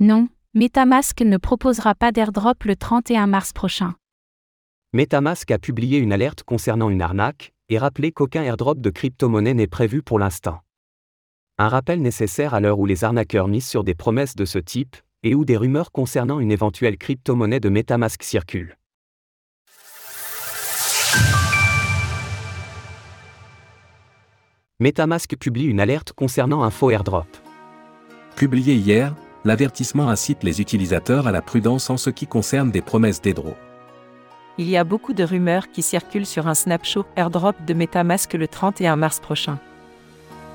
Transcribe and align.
Non, 0.00 0.28
Metamask 0.54 1.22
ne 1.22 1.38
proposera 1.38 1.96
pas 1.96 2.12
d'airdrop 2.12 2.62
le 2.62 2.76
31 2.76 3.26
mars 3.26 3.52
prochain. 3.52 3.96
Metamask 4.92 5.50
a 5.50 5.58
publié 5.58 5.98
une 5.98 6.12
alerte 6.12 6.44
concernant 6.44 6.88
une 6.88 7.02
arnaque 7.02 7.52
et 7.68 7.78
rappelé 7.78 8.12
qu'aucun 8.12 8.44
airdrop 8.44 8.80
de 8.80 8.90
crypto-monnaie 8.90 9.54
n'est 9.54 9.66
prévu 9.66 10.04
pour 10.04 10.20
l'instant. 10.20 10.60
Un 11.58 11.68
rappel 11.68 12.00
nécessaire 12.00 12.54
à 12.54 12.60
l'heure 12.60 12.78
où 12.78 12.86
les 12.86 13.02
arnaqueurs 13.02 13.48
misent 13.48 13.66
sur 13.66 13.82
des 13.82 13.96
promesses 13.96 14.36
de 14.36 14.44
ce 14.44 14.60
type 14.60 14.94
et 15.24 15.34
où 15.34 15.44
des 15.44 15.56
rumeurs 15.56 15.90
concernant 15.90 16.38
une 16.38 16.52
éventuelle 16.52 16.96
crypto-monnaie 16.96 17.58
de 17.58 17.68
Metamask 17.68 18.22
circulent. 18.22 18.78
Metamask 24.78 25.36
publie 25.36 25.64
une 25.64 25.80
alerte 25.80 26.12
concernant 26.12 26.62
un 26.62 26.70
faux 26.70 26.90
airdrop. 26.90 27.26
Publié 28.36 28.76
hier, 28.76 29.16
l'avertissement 29.44 30.08
incite 30.08 30.42
les 30.42 30.60
utilisateurs 30.60 31.26
à 31.26 31.32
la 31.32 31.42
prudence 31.42 31.90
en 31.90 31.96
ce 31.96 32.10
qui 32.10 32.26
concerne 32.26 32.70
des 32.70 32.82
promesses 32.82 33.20
d'airdrop. 33.20 33.56
Il 34.58 34.68
y 34.68 34.76
a 34.76 34.84
beaucoup 34.84 35.12
de 35.12 35.22
rumeurs 35.22 35.70
qui 35.70 35.82
circulent 35.82 36.26
sur 36.26 36.48
un 36.48 36.54
snapshot 36.54 37.06
airdrop 37.16 37.54
de 37.64 37.74
Metamask 37.74 38.34
le 38.34 38.48
31 38.48 38.96
mars 38.96 39.20
prochain. 39.20 39.58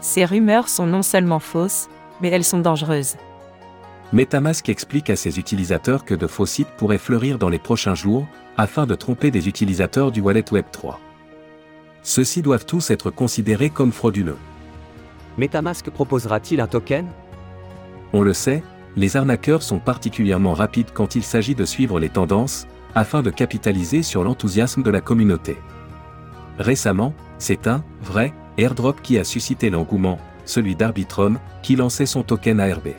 Ces 0.01 0.25
rumeurs 0.25 0.67
sont 0.67 0.85
non 0.85 1.01
seulement 1.01 1.39
fausses, 1.39 1.87
mais 2.21 2.29
elles 2.29 2.43
sont 2.43 2.59
dangereuses. 2.59 3.15
Metamask 4.11 4.67
explique 4.67 5.09
à 5.09 5.15
ses 5.15 5.39
utilisateurs 5.39 6.03
que 6.03 6.13
de 6.13 6.27
faux 6.27 6.45
sites 6.45 6.67
pourraient 6.77 6.97
fleurir 6.97 7.39
dans 7.39 7.49
les 7.49 7.59
prochains 7.59 7.95
jours, 7.95 8.27
afin 8.57 8.85
de 8.85 8.93
tromper 8.93 9.31
des 9.31 9.47
utilisateurs 9.47 10.11
du 10.11 10.21
wallet 10.21 10.41
Web3. 10.41 10.97
Ceux-ci 12.03 12.41
doivent 12.41 12.65
tous 12.65 12.91
être 12.91 13.09
considérés 13.09 13.69
comme 13.69 13.93
frauduleux. 13.93 14.37
Metamask 15.37 15.89
proposera-t-il 15.89 16.59
un 16.59 16.67
token? 16.67 17.07
On 18.11 18.21
le 18.21 18.33
sait, 18.33 18.61
les 18.95 19.17
arnaqueurs 19.17 19.63
sont 19.63 19.79
particulièrement 19.79 20.53
rapides 20.53 20.91
quand 20.93 21.15
il 21.15 21.23
s'agit 21.23 21.55
de 21.55 21.65
suivre 21.65 21.99
les 21.99 22.09
tendances, 22.09 22.67
afin 22.95 23.21
de 23.21 23.29
capitaliser 23.29 24.03
sur 24.03 24.23
l'enthousiasme 24.23 24.83
de 24.83 24.91
la 24.91 25.01
communauté. 25.01 25.57
Récemment, 26.59 27.13
c'est 27.39 27.67
un, 27.67 27.83
vrai, 28.01 28.33
airdrop 28.57 29.01
qui 29.01 29.17
a 29.17 29.23
suscité 29.23 29.69
l'engouement, 29.69 30.19
celui 30.45 30.75
d'Arbitrum, 30.75 31.39
qui 31.63 31.75
lançait 31.75 32.05
son 32.05 32.21
token 32.21 32.59
ARB. 32.59 32.89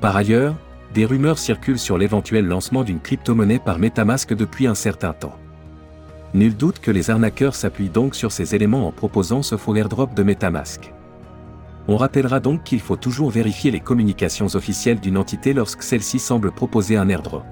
Par 0.00 0.16
ailleurs, 0.16 0.54
des 0.94 1.04
rumeurs 1.04 1.38
circulent 1.38 1.78
sur 1.78 1.98
l'éventuel 1.98 2.46
lancement 2.46 2.82
d'une 2.82 3.00
crypto-monnaie 3.00 3.58
par 3.58 3.78
Metamask 3.78 4.32
depuis 4.32 4.66
un 4.66 4.74
certain 4.74 5.12
temps. 5.12 5.36
Nul 6.34 6.56
doute 6.56 6.80
que 6.80 6.90
les 6.90 7.10
arnaqueurs 7.10 7.54
s'appuient 7.54 7.88
donc 7.88 8.14
sur 8.14 8.32
ces 8.32 8.54
éléments 8.54 8.86
en 8.86 8.92
proposant 8.92 9.42
ce 9.42 9.56
faux 9.56 9.76
airdrop 9.76 10.14
de 10.14 10.22
Metamask. 10.22 10.92
On 11.90 11.96
rappellera 11.96 12.38
donc 12.38 12.64
qu'il 12.64 12.80
faut 12.80 12.96
toujours 12.96 13.30
vérifier 13.30 13.70
les 13.70 13.80
communications 13.80 14.54
officielles 14.54 15.00
d'une 15.00 15.16
entité 15.16 15.54
lorsque 15.54 15.82
celle-ci 15.82 16.18
semble 16.18 16.52
proposer 16.52 16.96
un 16.96 17.08
airdrop. 17.08 17.46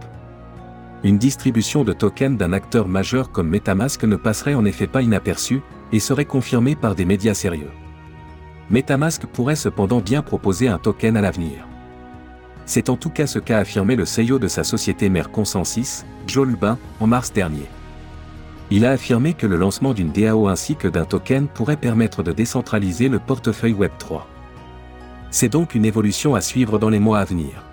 Une 1.05 1.17
distribution 1.17 1.85
de 1.85 1.95
tokens 1.95 2.37
d'un 2.37 2.53
acteur 2.53 2.87
majeur 2.87 3.33
comme 3.33 3.49
Metamask 3.49 4.05
ne 4.05 4.17
passerait 4.17 4.55
en 4.55 4.67
effet 4.67 4.87
pas 4.87 5.03
inaperçue, 5.03 5.63
et 5.93 6.01
serait 6.01 6.25
confirmée 6.25 6.75
par 6.75 6.95
des 6.95 7.05
médias 7.05 7.35
sérieux. 7.35 7.71
Metamask 8.71 9.25
pourrait 9.27 9.57
cependant 9.57 10.01
bien 10.01 10.21
proposer 10.21 10.69
un 10.69 10.79
token 10.79 11.17
à 11.17 11.21
l'avenir. 11.21 11.67
C'est 12.65 12.91
en 12.91 12.97
tout 12.97 13.11
cas 13.11 13.29
ce 13.29 13.39
qu'a 13.39 13.59
affirmé 13.59 13.95
le 13.95 14.05
CEO 14.05 14.41
de 14.41 14.49
sa 14.49 14.65
société 14.65 15.09
mère 15.09 15.31
Consensus, 15.31 16.05
Joe 16.27 16.49
Lubin, 16.49 16.77
en 16.99 17.07
mars 17.07 17.33
dernier. 17.33 17.69
Il 18.71 18.85
a 18.85 18.91
affirmé 18.91 19.35
que 19.35 19.47
le 19.47 19.57
lancement 19.57 19.95
d'une 19.95 20.11
DAO 20.11 20.49
ainsi 20.49 20.75
que 20.75 20.89
d'un 20.89 21.05
token 21.05 21.47
pourrait 21.47 21.77
permettre 21.77 22.23
de 22.23 22.33
décentraliser 22.33 23.09
le 23.09 23.21
portefeuille 23.21 23.75
Web3. 23.75 24.23
C'est 25.31 25.49
donc 25.49 25.75
une 25.75 25.85
évolution 25.85 26.35
à 26.35 26.41
suivre 26.41 26.79
dans 26.79 26.89
les 26.89 26.99
mois 26.99 27.21
à 27.21 27.25
venir. 27.25 27.65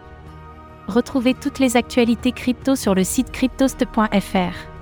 Retrouvez 0.88 1.34
toutes 1.34 1.60
les 1.60 1.78
actualités 1.78 2.32
crypto 2.32 2.76
sur 2.76 2.94
le 2.94 3.04
site 3.04 3.32
cryptost.fr. 3.32 4.74